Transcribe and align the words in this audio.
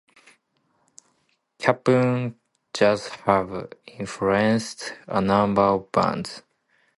Cap'n 1.59 2.33
Jazz 2.73 3.05
have 3.27 3.71
influenced 3.85 4.95
a 5.05 5.21
number 5.21 5.61
of 5.61 5.91
bands. 5.91 6.41